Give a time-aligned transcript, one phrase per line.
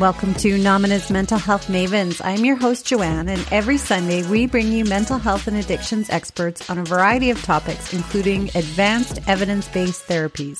[0.00, 2.20] Welcome to Nomina's Mental Health Mavens.
[2.24, 6.68] I'm your host, Joanne, and every Sunday we bring you mental health and addictions experts
[6.68, 10.58] on a variety of topics, including advanced evidence based therapies.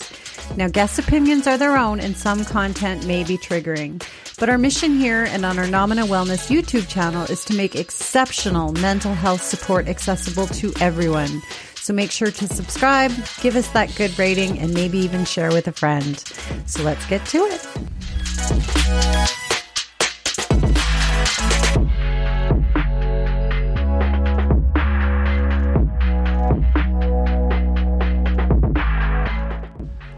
[0.56, 4.00] Now, guest opinions are their own, and some content may be triggering.
[4.38, 8.70] But our mission here and on our Nomina Wellness YouTube channel is to make exceptional
[8.74, 11.42] mental health support accessible to everyone.
[11.74, 13.10] So make sure to subscribe,
[13.40, 16.22] give us that good rating, and maybe even share with a friend.
[16.66, 17.66] So let's get to it.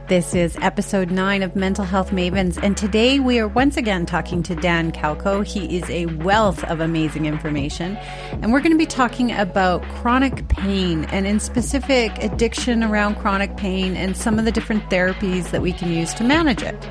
[0.09, 4.43] This is episode nine of Mental Health Mavens, and today we are once again talking
[4.45, 5.47] to Dan Klco.
[5.47, 7.97] He is a wealth of amazing information,
[8.33, 13.57] and we're going to be talking about chronic pain and, in specific, addiction around chronic
[13.57, 16.89] pain and some of the different therapies that we can use to manage it.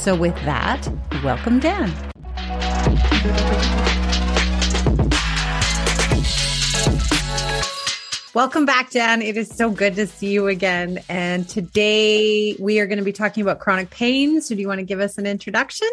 [0.00, 0.88] So, with that,
[1.22, 1.94] welcome, Dan.
[8.32, 9.20] Welcome back, Dan.
[9.20, 11.00] It is so good to see you again.
[11.10, 14.40] And today we are going to be talking about chronic pain.
[14.40, 15.90] So, do you want to give us an introduction?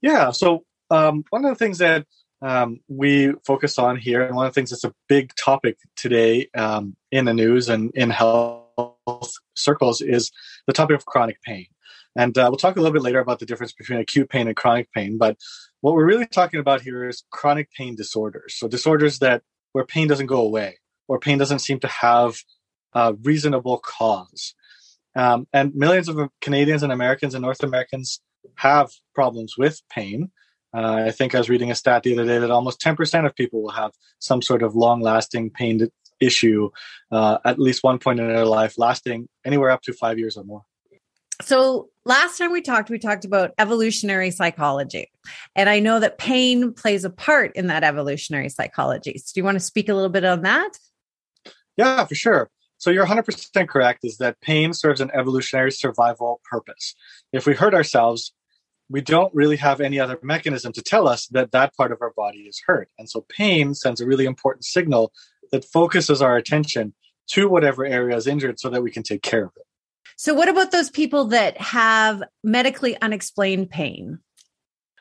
[0.00, 0.32] Yeah.
[0.32, 2.04] So, um, one of the things that
[2.40, 6.48] um, we focus on here, and one of the things that's a big topic today
[6.56, 10.32] um, in the news and in health circles, is
[10.66, 11.66] the topic of chronic pain.
[12.14, 14.56] And uh, we'll talk a little bit later about the difference between acute pain and
[14.56, 15.18] chronic pain.
[15.18, 15.38] But
[15.80, 18.54] what we're really talking about here is chronic pain disorders.
[18.56, 22.36] So, disorders that where pain doesn't go away or pain doesn't seem to have
[22.92, 24.54] a reasonable cause.
[25.14, 28.20] Um, and millions of Canadians and Americans and North Americans
[28.56, 30.30] have problems with pain.
[30.74, 33.36] Uh, I think I was reading a stat the other day that almost 10% of
[33.36, 35.88] people will have some sort of long lasting pain
[36.20, 36.70] issue
[37.10, 40.44] uh, at least one point in their life, lasting anywhere up to five years or
[40.44, 40.62] more.
[41.40, 45.10] So, last time we talked, we talked about evolutionary psychology.
[45.56, 49.18] And I know that pain plays a part in that evolutionary psychology.
[49.18, 50.72] So, do you want to speak a little bit on that?
[51.76, 52.50] Yeah, for sure.
[52.82, 56.96] So you're 100% correct is that pain serves an evolutionary survival purpose.
[57.32, 58.34] If we hurt ourselves,
[58.90, 62.12] we don't really have any other mechanism to tell us that that part of our
[62.16, 62.88] body is hurt.
[62.98, 65.12] And so pain sends a really important signal
[65.52, 66.92] that focuses our attention
[67.28, 69.62] to whatever area is injured so that we can take care of it.
[70.16, 74.18] So, what about those people that have medically unexplained pain?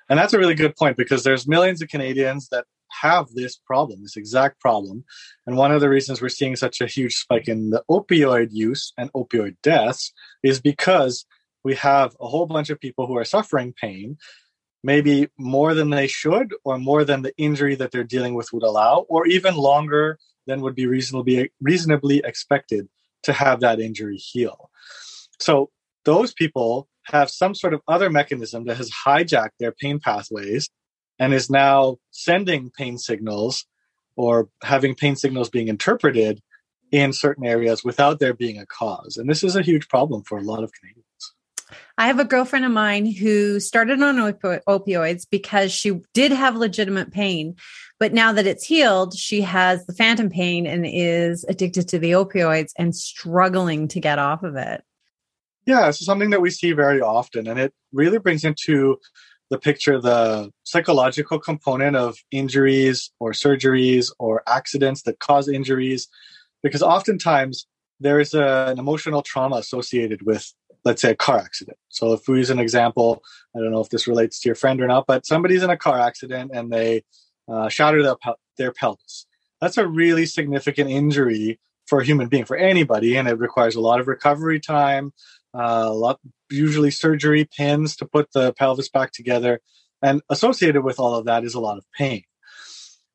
[0.09, 2.65] And that's a really good point because there's millions of Canadians that
[3.01, 5.03] have this problem, this exact problem.
[5.47, 8.91] And one of the reasons we're seeing such a huge spike in the opioid use
[8.97, 10.11] and opioid deaths
[10.43, 11.25] is because
[11.63, 14.17] we have a whole bunch of people who are suffering pain,
[14.83, 18.63] maybe more than they should, or more than the injury that they're dealing with would
[18.63, 20.17] allow, or even longer
[20.47, 22.89] than would be reasonably reasonably expected
[23.23, 24.69] to have that injury heal.
[25.39, 25.69] So
[26.05, 30.69] those people have some sort of other mechanism that has hijacked their pain pathways
[31.19, 33.65] and is now sending pain signals
[34.15, 36.41] or having pain signals being interpreted
[36.91, 39.17] in certain areas without there being a cause.
[39.17, 41.05] And this is a huge problem for a lot of Canadians.
[41.97, 47.11] I have a girlfriend of mine who started on opioids because she did have legitimate
[47.11, 47.55] pain.
[48.01, 52.13] But now that it's healed, she has the phantom pain and is addicted to the
[52.13, 54.83] opioids and struggling to get off of it.
[55.67, 57.45] Yeah, it's something that we see very often.
[57.45, 58.97] And it really brings into
[59.51, 66.07] the picture the psychological component of injuries or surgeries or accidents that cause injuries
[66.63, 67.67] because oftentimes
[67.99, 70.51] there is a, an emotional trauma associated with
[70.85, 73.21] let's say a car accident so if we use an example
[73.55, 75.77] i don't know if this relates to your friend or not but somebody's in a
[75.77, 77.03] car accident and they
[77.47, 78.15] uh, shatter their,
[78.57, 79.25] their pelvis.
[79.59, 81.59] That's a really significant injury
[81.91, 85.11] for a human being for anybody and it requires a lot of recovery time
[85.53, 89.59] uh, a lot usually surgery pins to put the pelvis back together
[90.01, 92.23] and associated with all of that is a lot of pain.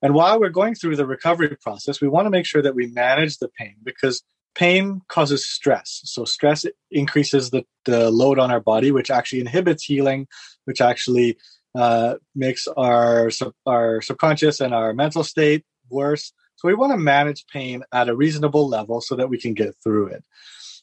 [0.03, 2.87] And while we're going through the recovery process we want to make sure that we
[2.89, 4.23] manage the pain because
[4.55, 6.03] pain causes stress.
[6.05, 10.27] So stress increases the, the load on our body which actually inhibits healing
[10.67, 11.39] which actually
[11.77, 13.31] uh, makes our
[13.67, 18.17] our subconscious and our mental state worse so we want to manage pain at a
[18.17, 20.25] reasonable level so that we can get through it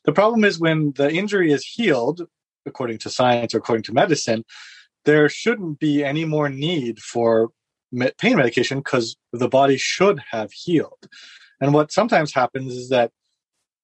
[0.05, 2.27] the problem is when the injury is healed,
[2.65, 4.43] according to science or according to medicine,
[5.05, 7.49] there shouldn't be any more need for
[8.17, 11.07] pain medication because the body should have healed.
[11.61, 13.11] And what sometimes happens is that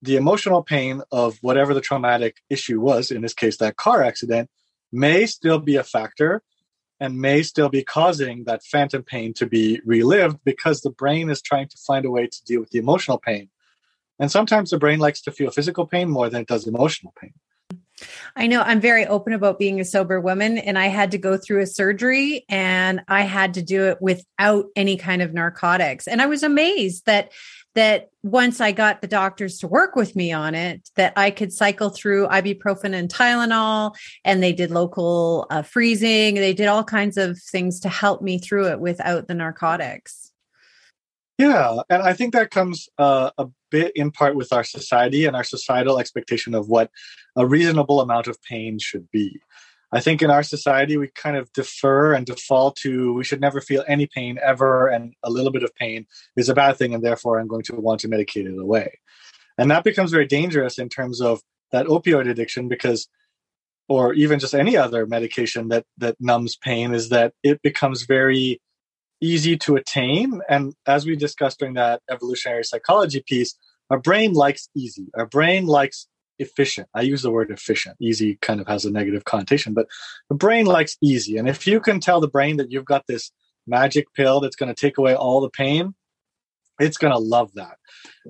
[0.01, 4.49] the emotional pain of whatever the traumatic issue was, in this case, that car accident,
[4.91, 6.41] may still be a factor
[6.99, 11.41] and may still be causing that phantom pain to be relived because the brain is
[11.41, 13.49] trying to find a way to deal with the emotional pain.
[14.19, 17.33] And sometimes the brain likes to feel physical pain more than it does emotional pain.
[18.35, 21.37] I know I'm very open about being a sober woman, and I had to go
[21.37, 26.07] through a surgery and I had to do it without any kind of narcotics.
[26.07, 27.31] And I was amazed that
[27.79, 31.53] that once I got the doctors to work with me on it, that I could
[31.53, 33.95] cycle through ibuprofen and Tylenol,
[34.25, 36.35] and they did local uh, freezing.
[36.35, 40.31] They did all kinds of things to help me through it without the narcotics.
[41.37, 45.37] Yeah, and I think that comes uh, a bit in part with our society and
[45.37, 46.91] our societal expectation of what
[47.37, 49.39] a reasonable amount of pain should be.
[49.91, 53.59] I think in our society, we kind of defer and default to we should never
[53.59, 56.05] feel any pain ever, and a little bit of pain
[56.35, 58.99] is a bad thing, and therefore I'm going to want to medicate it away.
[59.57, 61.41] And that becomes very dangerous in terms of
[61.71, 63.07] that opioid addiction because
[63.87, 68.61] or even just any other medication that that numbs pain is that it becomes very
[69.21, 73.55] easy to attain and as we discussed during that evolutionary psychology piece
[73.89, 76.07] our brain likes easy our brain likes
[76.39, 76.87] efficient.
[76.93, 77.97] I use the word efficient.
[77.99, 79.87] Easy kind of has a negative connotation, but
[80.29, 81.37] the brain likes easy.
[81.37, 83.31] And if you can tell the brain that you've got this
[83.67, 85.93] magic pill that's going to take away all the pain,
[86.79, 87.77] it's going to love that.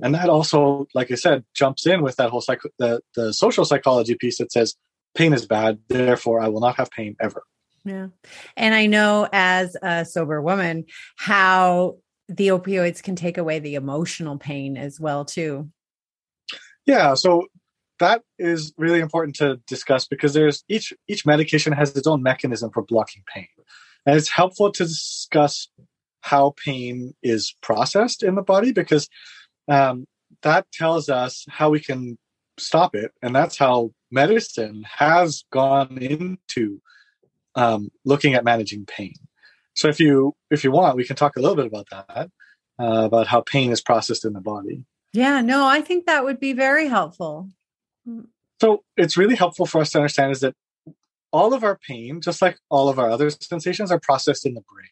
[0.02, 3.64] And that also, like I said, jumps in with that whole psych- the, the social
[3.64, 4.76] psychology piece that says
[5.16, 7.44] pain is bad, therefore I will not have pain ever.
[7.86, 8.08] Yeah.
[8.58, 10.86] And I know as a sober woman
[11.16, 11.98] how
[12.28, 15.70] the opioids can take away the emotional pain as well too.
[16.86, 17.48] Yeah, so
[18.00, 22.72] that is really important to discuss because there's each each medication has its own mechanism
[22.72, 23.48] for blocking pain.
[24.06, 25.68] And it's helpful to discuss
[26.22, 29.08] how pain is processed in the body because
[29.68, 30.06] um,
[30.42, 32.18] that tells us how we can
[32.58, 33.12] stop it.
[33.22, 36.82] And that's how medicine has gone into
[37.56, 39.14] um, looking at managing pain.
[39.76, 42.30] So if you if you want we can talk a little bit about that
[42.80, 44.86] uh, about how pain is processed in the body.
[45.14, 47.50] Yeah no i think that would be very helpful
[48.62, 50.56] so it's really helpful for us to understand is that
[51.32, 54.62] all of our pain, just like all of our other sensations, are processed in the
[54.62, 54.90] brain.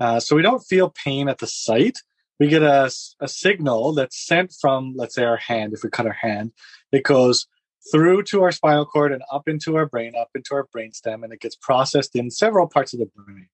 [0.00, 1.98] Uh, so we don't feel pain at the site.
[2.38, 5.72] We get a, a signal that's sent from, let's say, our hand.
[5.72, 6.52] If we cut our hand,
[6.92, 7.46] it goes
[7.92, 11.32] through to our spinal cord and up into our brain, up into our brainstem, and
[11.32, 13.48] it gets processed in several parts of the brain.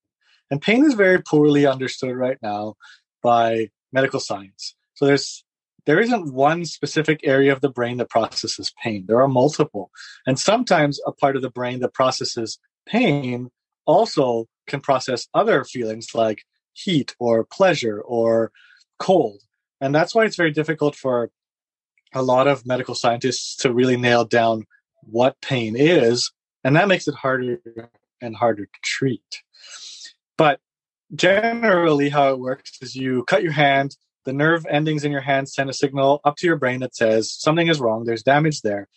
[0.51, 2.77] And pain is very poorly understood right now
[3.23, 4.75] by medical science.
[4.95, 5.45] So there's
[5.87, 9.05] there isn't one specific area of the brain that processes pain.
[9.07, 9.91] There are multiple.
[10.27, 13.51] And sometimes a part of the brain that processes pain
[13.87, 18.53] also can process other feelings like heat or pleasure or
[18.99, 19.41] cold.
[19.81, 21.31] And that's why it's very difficult for
[22.13, 24.67] a lot of medical scientists to really nail down
[25.03, 26.33] what pain is.
[26.65, 27.61] And that makes it harder
[28.21, 29.43] and harder to treat.
[30.37, 30.61] But
[31.15, 35.49] generally, how it works is you cut your hand, the nerve endings in your hand
[35.49, 38.89] send a signal up to your brain that says something is wrong, there's damage there.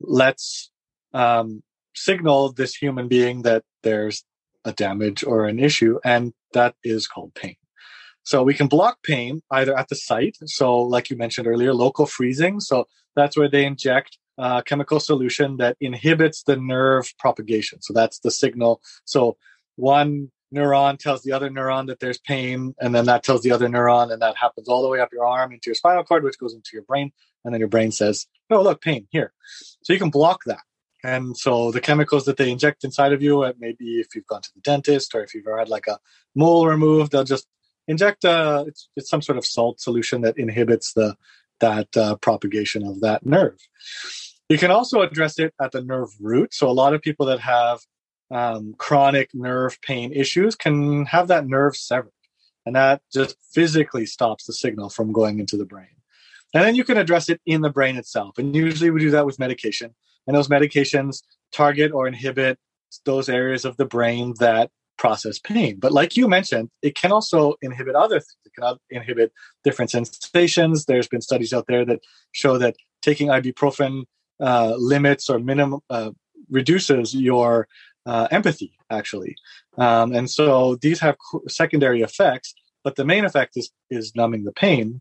[0.00, 0.70] Let's
[1.12, 1.62] um,
[1.94, 4.24] signal this human being that there's
[4.64, 7.56] a damage or an issue, and that is called pain.
[8.24, 12.06] So we can block pain either at the site, so like you mentioned earlier, local
[12.06, 12.58] freezing.
[12.60, 17.82] So that's where they inject a chemical solution that inhibits the nerve propagation.
[17.82, 18.80] So that's the signal.
[19.04, 19.36] So
[19.76, 23.68] one neuron tells the other neuron that there's pain, and then that tells the other
[23.68, 26.38] neuron, and that happens all the way up your arm into your spinal cord, which
[26.38, 27.12] goes into your brain,
[27.44, 29.32] and then your brain says, "Oh, look, pain here."
[29.82, 30.62] So you can block that.
[31.04, 34.40] And so the chemicals that they inject inside of you, uh, maybe if you've gone
[34.40, 35.98] to the dentist or if you've ever had like a
[36.34, 37.46] mole removed, they'll just
[37.86, 41.14] inject a uh, it's, it's some sort of salt solution that inhibits the
[41.60, 43.58] that uh, propagation of that nerve.
[44.48, 46.54] You can also address it at the nerve root.
[46.54, 47.80] So a lot of people that have
[48.34, 52.10] um, chronic nerve pain issues can have that nerve severed.
[52.66, 55.86] And that just physically stops the signal from going into the brain.
[56.52, 58.36] And then you can address it in the brain itself.
[58.38, 59.94] And usually we do that with medication.
[60.26, 61.22] And those medications
[61.52, 62.58] target or inhibit
[63.04, 65.78] those areas of the brain that process pain.
[65.78, 68.36] But like you mentioned, it can also inhibit other things.
[68.46, 70.86] It can inhibit different sensations.
[70.86, 72.00] There's been studies out there that
[72.32, 74.04] show that taking ibuprofen
[74.40, 76.10] uh, limits or minimum uh,
[76.50, 77.68] reduces your
[78.06, 79.36] uh, empathy, actually.
[79.78, 81.16] Um, and so these have
[81.48, 85.00] secondary effects, but the main effect is, is numbing the pain.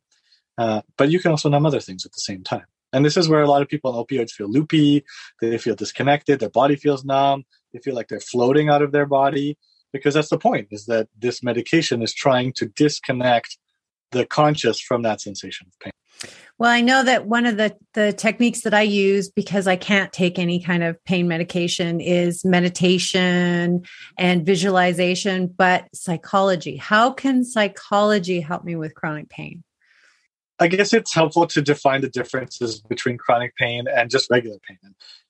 [0.58, 2.66] Uh, but you can also numb other things at the same time.
[2.94, 5.04] And this is where a lot of people on opioids feel loopy,
[5.42, 7.44] they feel disconnected, their body feels numb,
[7.74, 9.58] they feel like they're floating out of their body,
[9.92, 13.58] because that's the point, is that this medication is trying to disconnect
[14.14, 15.92] the conscious from that sensation of pain.
[16.60, 20.14] Well, I know that one of the, the techniques that I use because I can't
[20.14, 23.84] take any kind of pain medication is meditation
[24.18, 26.78] and visualization, but psychology.
[26.78, 29.64] How can psychology help me with chronic pain?
[30.60, 34.78] I guess it's helpful to define the differences between chronic pain and just regular pain.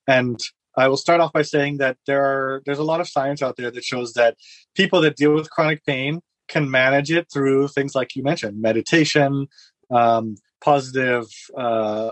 [0.06, 0.40] And
[0.76, 3.56] I will start off by saying that there are there's a lot of science out
[3.58, 4.36] there that shows that
[4.76, 6.22] people that deal with chronic pain
[6.54, 9.48] can manage it through things like you mentioned, meditation,
[9.90, 11.26] um, positive
[11.58, 12.12] uh,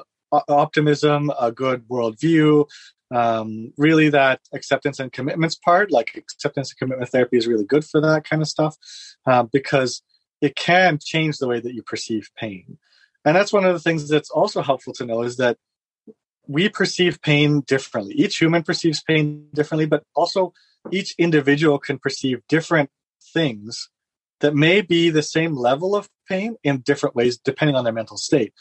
[0.50, 2.66] optimism, a good worldview,
[3.14, 5.92] um, really that acceptance and commitments part.
[5.92, 8.76] Like acceptance and commitment therapy is really good for that kind of stuff
[9.28, 10.02] uh, because
[10.42, 12.80] it can change the way that you perceive pain.
[13.24, 15.58] And that's one of the things that's also helpful to know is that
[16.48, 18.16] we perceive pain differently.
[18.16, 20.54] Each human perceives pain differently, but also
[20.90, 22.90] each individual can perceive different
[23.34, 23.90] things
[24.42, 28.18] that may be the same level of pain in different ways depending on their mental
[28.18, 28.54] state.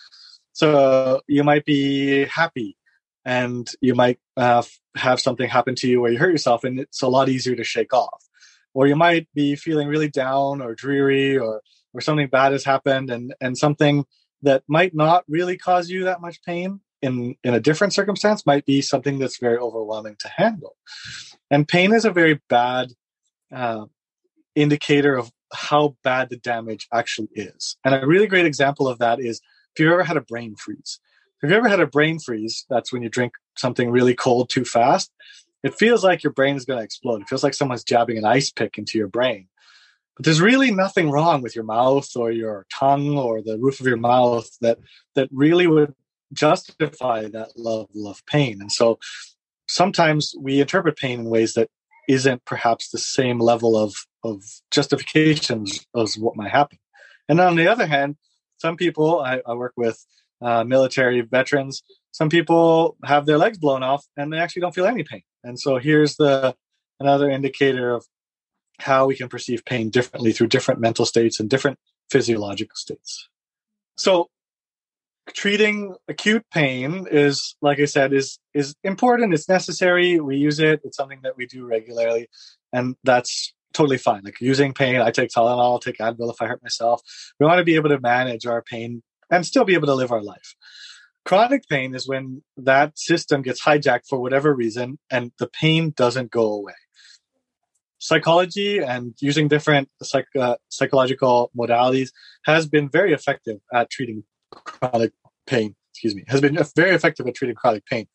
[0.52, 2.76] So you might be happy
[3.24, 4.62] and you might uh,
[4.96, 7.64] have something happen to you where you hurt yourself and it's a lot easier to
[7.64, 8.24] shake off.
[8.72, 11.60] Or you might be feeling really down or dreary or,
[11.92, 14.04] or something bad has happened and, and something
[14.42, 18.64] that might not really cause you that much pain in, in a different circumstance might
[18.64, 20.76] be something that's very overwhelming to handle.
[21.50, 22.92] And pain is a very bad
[23.52, 23.86] uh,
[24.54, 27.76] indicator of how bad the damage actually is.
[27.84, 29.40] And a really great example of that is
[29.74, 31.00] if you've ever had a brain freeze.
[31.42, 32.66] If you've ever had a brain freeze?
[32.68, 35.10] That's when you drink something really cold too fast.
[35.62, 37.22] It feels like your brain is going to explode.
[37.22, 39.48] It feels like someone's jabbing an ice pick into your brain.
[40.16, 43.86] But there's really nothing wrong with your mouth or your tongue or the roof of
[43.86, 44.78] your mouth that
[45.14, 45.94] that really would
[46.32, 48.60] justify that level of pain.
[48.60, 48.98] And so
[49.68, 51.70] sometimes we interpret pain in ways that
[52.10, 56.78] isn't perhaps the same level of of justifications as what might happen.
[57.28, 58.16] And on the other hand,
[58.58, 60.04] some people I, I work with
[60.42, 61.82] uh, military veterans.
[62.10, 65.22] Some people have their legs blown off and they actually don't feel any pain.
[65.44, 66.54] And so here's the
[66.98, 68.04] another indicator of
[68.80, 71.78] how we can perceive pain differently through different mental states and different
[72.10, 73.28] physiological states.
[73.96, 74.28] So
[75.34, 80.80] treating acute pain is like I said is is important, it's necessary, we use it,
[80.84, 82.28] it's something that we do regularly
[82.72, 84.22] and that's totally fine.
[84.24, 87.02] Like using pain, I take Tylenol, I'll take Advil if I hurt myself.
[87.38, 90.10] We want to be able to manage our pain and still be able to live
[90.10, 90.54] our life.
[91.24, 96.30] Chronic pain is when that system gets hijacked for whatever reason and the pain doesn't
[96.30, 96.74] go away.
[97.98, 102.08] Psychology and using different psych, uh, psychological modalities
[102.46, 105.12] has been very effective at treating chronic
[105.50, 105.74] pain.
[105.92, 108.06] Excuse me, has been very effective at treating chronic pain.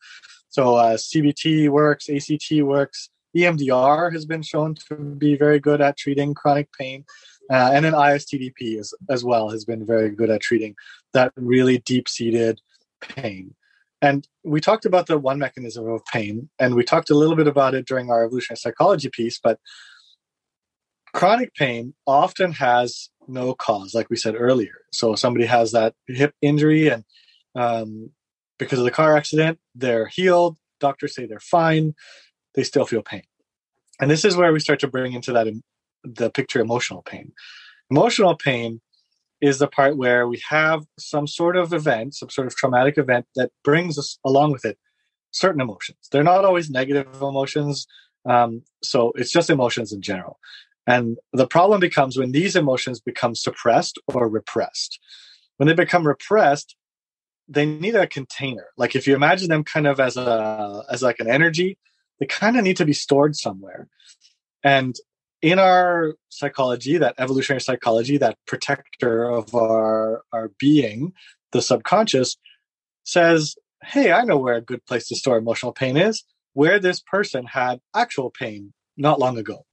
[0.48, 5.96] So uh, CBT works, ACT works, EMDR has been shown to be very good at
[5.96, 7.04] treating chronic pain.
[7.52, 10.74] Uh, and then ISTDP is, as well has been very good at treating
[11.12, 12.60] that really deep seated
[13.00, 13.54] pain.
[14.02, 17.46] And we talked about the one mechanism of pain, and we talked a little bit
[17.46, 19.58] about it during our evolutionary psychology piece, but
[21.14, 24.74] chronic pain often has no cause, like we said earlier.
[24.92, 27.04] So somebody has that hip injury, and
[27.56, 28.10] um,
[28.58, 30.56] because of the car accident, they're healed.
[30.80, 31.94] Doctors say they're fine.
[32.54, 33.22] They still feel pain.
[34.00, 35.46] And this is where we start to bring into that
[36.04, 37.32] the picture emotional pain.
[37.90, 38.80] Emotional pain
[39.40, 43.26] is the part where we have some sort of event, some sort of traumatic event
[43.36, 44.78] that brings us along with it
[45.32, 45.98] certain emotions.
[46.10, 47.86] They're not always negative emotions.
[48.24, 50.38] Um, so it's just emotions in general.
[50.86, 54.98] And the problem becomes when these emotions become suppressed or repressed.
[55.56, 56.76] When they become repressed,
[57.48, 58.66] they need a container.
[58.76, 61.78] Like if you imagine them kind of as a as like an energy,
[62.18, 63.88] they kind of need to be stored somewhere.
[64.62, 64.96] And
[65.42, 71.12] in our psychology, that evolutionary psychology, that protector of our, our being,
[71.52, 72.36] the subconscious,
[73.04, 76.24] says, Hey, I know where a good place to store emotional pain is,
[76.54, 79.66] where this person had actual pain not long ago.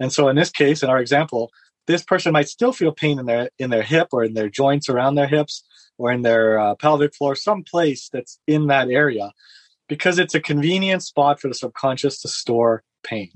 [0.00, 1.50] And so in this case, in our example,
[1.86, 4.88] this person might still feel pain in their in their hip or in their joints
[4.88, 5.64] around their hips
[5.98, 9.32] or in their uh, pelvic floor, some place that's in that area,
[9.88, 13.30] because it's a convenient spot for the subconscious to store pain.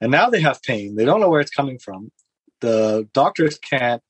[0.00, 0.96] And now they have pain.
[0.96, 2.12] They don't know where it's coming from.
[2.60, 4.02] The doctors can't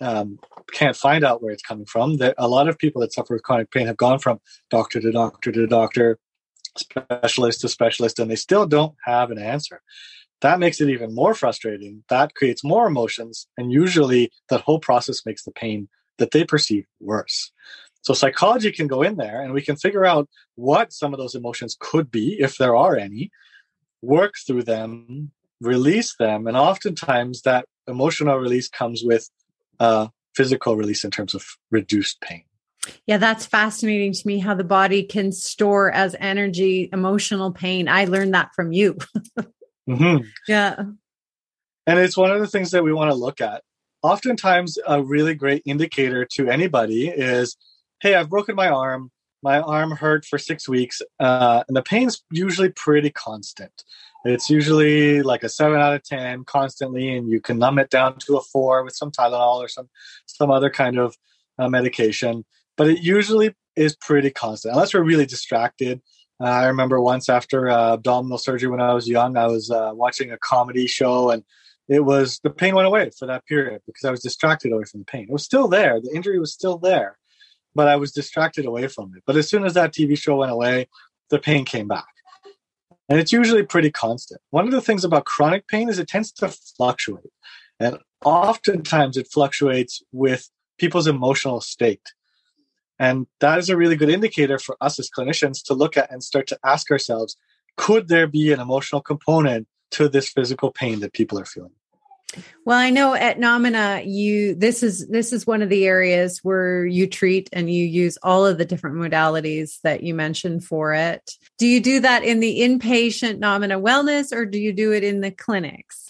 [0.00, 0.38] um,
[0.72, 2.18] can't find out where it's coming from.
[2.18, 5.10] That a lot of people that suffer with chronic pain have gone from doctor to
[5.10, 6.18] doctor to doctor
[6.76, 9.80] specialist to specialist and they still don't have an answer.
[10.42, 12.04] That makes it even more frustrating.
[12.10, 16.86] That creates more emotions and usually that whole process makes the pain that they perceive
[17.00, 17.52] worse
[18.06, 21.34] so psychology can go in there and we can figure out what some of those
[21.34, 23.32] emotions could be if there are any
[24.00, 29.28] work through them, release them, and oftentimes that emotional release comes with
[29.80, 30.06] uh,
[30.36, 32.44] physical release in terms of reduced pain.
[33.08, 37.88] Yeah, that's fascinating to me how the body can store as energy emotional pain.
[37.88, 38.94] I learned that from you.
[39.88, 40.18] mm-hmm.
[40.46, 40.76] Yeah.
[41.88, 43.64] And it's one of the things that we want to look at.
[44.02, 47.56] Oftentimes, a really great indicator to anybody is
[48.00, 49.10] hey, I've broken my arm
[49.42, 53.84] my arm hurt for six weeks, uh, and the pain's usually pretty constant.
[54.24, 58.18] It's usually like a seven out of ten constantly, and you can numb it down
[58.20, 59.88] to a four with some Tylenol or some
[60.26, 61.16] some other kind of
[61.58, 62.44] uh, medication.
[62.76, 66.00] But it usually is pretty constant, unless we're really distracted.
[66.40, 69.92] Uh, I remember once after uh, abdominal surgery when I was young, I was uh,
[69.94, 71.44] watching a comedy show, and
[71.88, 75.00] it was the pain went away for that period because I was distracted away from
[75.00, 75.24] the pain.
[75.24, 77.18] It was still there, the injury was still there,
[77.74, 79.22] but I was distracted away from it.
[79.26, 80.88] But as soon as that TV show went away,
[81.30, 82.06] the pain came back
[83.08, 84.40] and it's usually pretty constant.
[84.50, 87.30] One of the things about chronic pain is it tends to fluctuate,
[87.78, 92.12] and oftentimes it fluctuates with people's emotional state.
[92.98, 96.22] And that is a really good indicator for us as clinicians to look at and
[96.22, 97.36] start to ask ourselves
[97.76, 101.72] could there be an emotional component to this physical pain that people are feeling?
[102.64, 106.84] Well, I know at Nomina you this is this is one of the areas where
[106.84, 111.32] you treat and you use all of the different modalities that you mentioned for it.
[111.58, 115.20] Do you do that in the inpatient Nomina wellness or do you do it in
[115.20, 116.06] the clinics?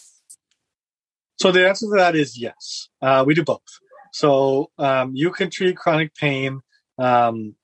[1.37, 2.88] So the answer to that is yes.
[3.02, 3.61] Uh, we do both.
[4.12, 6.61] So um, you can treat chronic pain
[6.99, 7.54] um,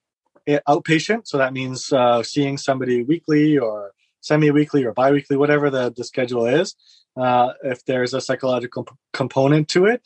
[0.47, 1.27] outpatient.
[1.27, 3.91] So that means uh, seeing somebody weekly or
[4.23, 6.75] semi-weekly or bi-weekly whatever the, the schedule is
[7.17, 10.01] uh, if there's a psychological p- component to it.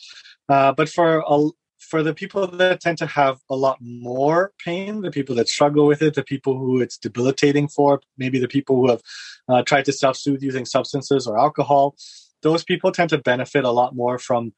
[0.49, 5.01] Uh, but for a, for the people that tend to have a lot more pain,
[5.01, 8.75] the people that struggle with it, the people who it's debilitating for, maybe the people
[8.75, 9.01] who have
[9.47, 11.95] uh, tried to self soothe using substances or alcohol,
[12.41, 14.53] those people tend to benefit a lot more from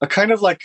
[0.00, 0.62] a kind of like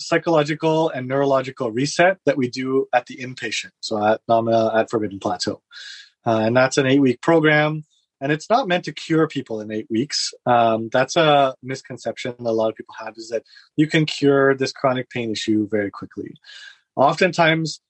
[0.00, 3.70] psychological and neurological reset that we do at the inpatient.
[3.80, 5.62] So at Nomina at Forbidden Plateau.
[6.28, 7.84] Uh, and that's an eight week program
[8.20, 10.32] and it's not meant to cure people in eight weeks.
[10.46, 13.44] Um, that's a misconception that a lot of people have is that
[13.76, 16.34] you can cure this chronic pain issue very quickly.
[16.96, 17.80] Oftentimes,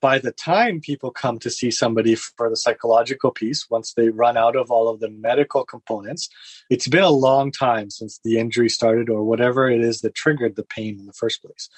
[0.00, 4.36] by the time people come to see somebody for the psychological piece, once they run
[4.36, 6.28] out of all of the medical components,
[6.70, 10.56] it's been a long time since the injury started or whatever it is that triggered
[10.56, 11.68] the pain in the first place.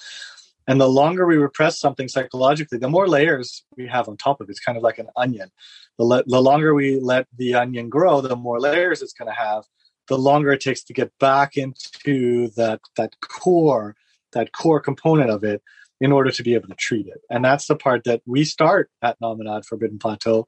[0.67, 4.49] And the longer we repress something psychologically, the more layers we have on top of
[4.49, 4.51] it.
[4.51, 5.51] It's kind of like an onion.
[5.97, 9.39] The, le- the longer we let the onion grow, the more layers it's going to
[9.39, 9.63] have.
[10.07, 13.95] The longer it takes to get back into that that core,
[14.33, 15.63] that core component of it,
[15.99, 17.21] in order to be able to treat it.
[17.29, 20.47] And that's the part that we start at Nomina at Forbidden Plateau,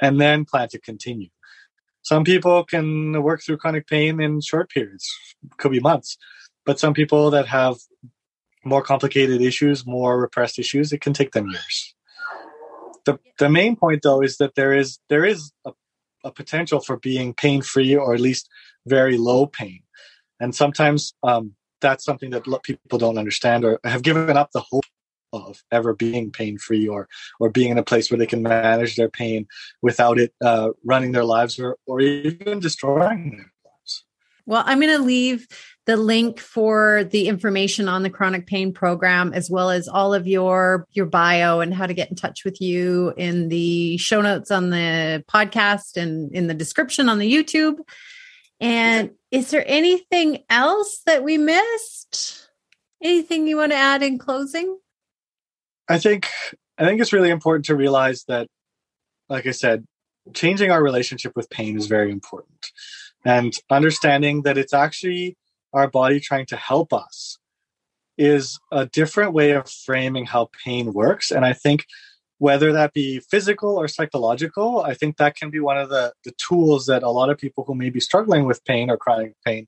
[0.00, 1.28] and then plan to continue.
[2.02, 5.06] Some people can work through chronic pain in short periods,
[5.58, 6.16] could be months,
[6.64, 7.76] but some people that have
[8.64, 11.94] more complicated issues, more repressed issues, it can take them years.
[13.04, 15.72] The the main point though is that there is there is a,
[16.24, 18.48] a potential for being pain free or at least
[18.86, 19.80] very low pain,
[20.40, 24.84] and sometimes um, that's something that people don't understand or have given up the hope
[25.32, 27.08] of ever being pain free or
[27.38, 29.46] or being in a place where they can manage their pain
[29.82, 34.04] without it uh, running their lives or or even destroying their lives.
[34.46, 35.46] Well, I'm going to leave
[35.88, 40.26] the link for the information on the chronic pain program as well as all of
[40.26, 44.50] your your bio and how to get in touch with you in the show notes
[44.50, 47.78] on the podcast and in the description on the YouTube.
[48.60, 52.50] And is there anything else that we missed?
[53.02, 54.78] Anything you want to add in closing?
[55.88, 56.28] I think
[56.76, 58.46] I think it's really important to realize that
[59.30, 59.86] like I said,
[60.34, 62.72] changing our relationship with pain is very important.
[63.24, 65.38] And understanding that it's actually
[65.72, 67.38] our body trying to help us
[68.16, 71.30] is a different way of framing how pain works.
[71.30, 71.86] And I think
[72.38, 76.32] whether that be physical or psychological, I think that can be one of the, the
[76.32, 79.66] tools that a lot of people who may be struggling with pain or chronic pain,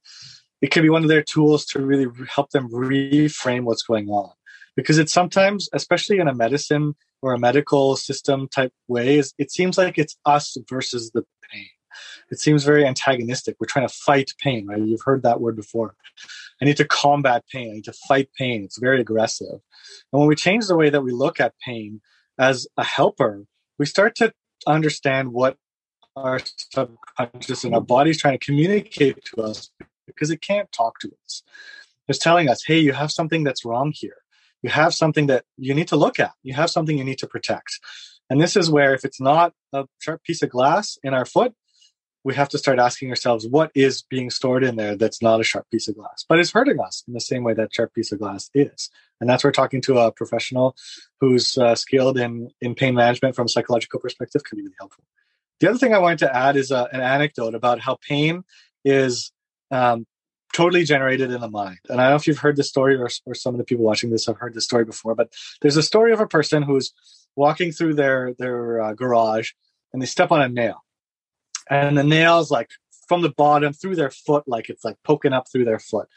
[0.60, 4.30] it can be one of their tools to really help them reframe what's going on.
[4.76, 9.76] Because it's sometimes, especially in a medicine or a medical system type way, it seems
[9.76, 11.66] like it's us versus the pain
[12.30, 13.56] it seems very antagonistic.
[13.58, 14.80] We're trying to fight pain, right?
[14.80, 15.94] You've heard that word before.
[16.60, 17.70] I need to combat pain.
[17.70, 18.64] I need to fight pain.
[18.64, 19.60] It's very aggressive.
[20.12, 22.00] And when we change the way that we look at pain
[22.38, 23.44] as a helper,
[23.78, 24.32] we start to
[24.66, 25.56] understand what
[26.16, 26.40] our
[26.72, 29.70] subconscious and our body's trying to communicate to us
[30.06, 31.42] because it can't talk to us.
[32.08, 34.16] It's telling us, hey, you have something that's wrong here.
[34.62, 36.32] You have something that you need to look at.
[36.42, 37.78] You have something you need to protect.
[38.28, 41.54] And this is where, if it's not a sharp piece of glass in our foot,
[42.24, 45.44] we have to start asking ourselves what is being stored in there that's not a
[45.44, 48.12] sharp piece of glass, but is hurting us in the same way that sharp piece
[48.12, 48.90] of glass is.
[49.20, 50.76] And that's where talking to a professional
[51.20, 55.04] who's uh, skilled in, in pain management from a psychological perspective can be really helpful.
[55.60, 58.44] The other thing I wanted to add is uh, an anecdote about how pain
[58.84, 59.32] is
[59.70, 60.06] um,
[60.54, 61.78] totally generated in the mind.
[61.88, 63.84] And I don't know if you've heard the story or, or some of the people
[63.84, 66.92] watching this have heard the story before, but there's a story of a person who's
[67.36, 69.52] walking through their their uh, garage
[69.92, 70.82] and they step on a nail,
[71.70, 72.70] and the nail's like
[73.08, 76.08] from the bottom through their foot, like it's like poking up through their foot.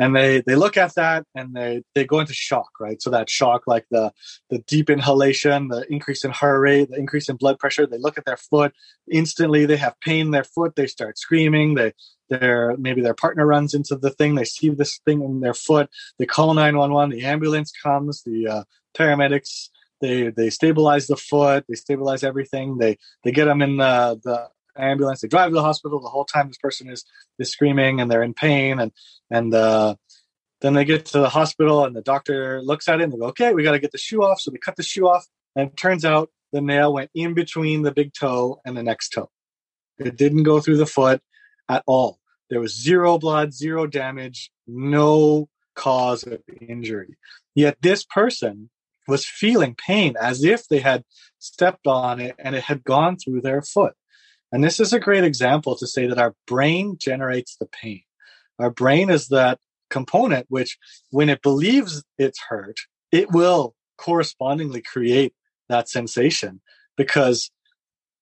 [0.00, 3.02] And they they look at that and they they go into shock, right?
[3.02, 4.12] So that shock, like the
[4.48, 7.84] the deep inhalation, the increase in heart rate, the increase in blood pressure.
[7.86, 8.72] They look at their foot
[9.10, 9.66] instantly.
[9.66, 10.76] They have pain in their foot.
[10.76, 11.74] They start screaming.
[11.74, 11.94] They
[12.30, 14.36] their maybe their partner runs into the thing.
[14.36, 15.90] They see this thing in their foot.
[16.18, 17.10] They call nine one one.
[17.10, 18.22] The ambulance comes.
[18.22, 18.64] The uh,
[18.96, 21.64] paramedics they they stabilize the foot.
[21.68, 22.78] They stabilize everything.
[22.78, 25.20] They they get them in the the ambulance.
[25.20, 26.00] They drive to the hospital.
[26.00, 27.04] The whole time this person is
[27.38, 28.92] is screaming and they're in pain and
[29.30, 29.96] and uh,
[30.60, 33.26] then they get to the hospital and the doctor looks at it and they go,
[33.26, 34.40] okay, we got to get the shoe off.
[34.40, 37.82] So they cut the shoe off and it turns out the nail went in between
[37.82, 39.30] the big toe and the next toe.
[39.98, 41.20] It didn't go through the foot
[41.68, 42.18] at all.
[42.50, 47.16] There was zero blood, zero damage, no cause of injury.
[47.54, 48.70] Yet this person
[49.06, 51.04] was feeling pain as if they had
[51.38, 53.94] stepped on it and it had gone through their foot.
[54.52, 58.02] And this is a great example to say that our brain generates the pain.
[58.58, 59.58] Our brain is that
[59.90, 60.78] component which,
[61.10, 62.78] when it believes it's hurt,
[63.12, 65.34] it will correspondingly create
[65.68, 66.60] that sensation
[66.96, 67.50] because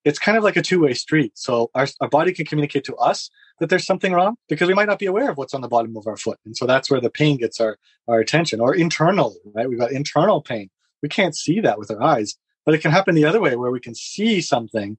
[0.05, 1.33] it's kind of like a two-way street.
[1.35, 4.87] So our, our body can communicate to us that there's something wrong because we might
[4.87, 6.39] not be aware of what's on the bottom of our foot.
[6.45, 9.69] And so that's where the pain gets our, our attention or internally, right?
[9.69, 10.71] We've got internal pain.
[11.03, 13.71] We can't see that with our eyes, but it can happen the other way where
[13.71, 14.97] we can see something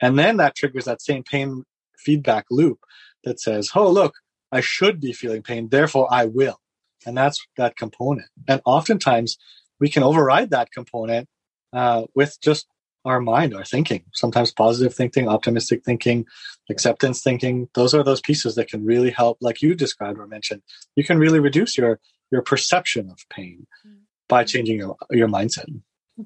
[0.00, 1.64] and then that triggers that same pain
[1.98, 2.78] feedback loop
[3.24, 4.14] that says, oh, look,
[4.52, 6.60] I should be feeling pain, therefore I will.
[7.06, 8.28] And that's that component.
[8.48, 9.38] And oftentimes
[9.80, 11.28] we can override that component
[11.72, 12.66] uh, with just
[13.04, 16.26] our mind, our thinking, sometimes positive thinking, optimistic thinking,
[16.70, 17.68] acceptance thinking.
[17.74, 20.62] Those are those pieces that can really help, like you described or mentioned.
[20.96, 24.00] You can really reduce your your perception of pain mm-hmm.
[24.28, 25.64] by changing your, your mindset.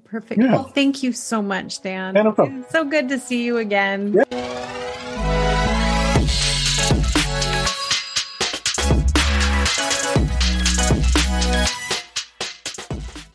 [0.04, 0.40] Perfect.
[0.40, 0.52] Yeah.
[0.52, 2.14] Well, thank you so much, Dan.
[2.14, 2.64] Yeah, no.
[2.70, 4.14] So good to see you again.
[4.14, 4.22] Yeah.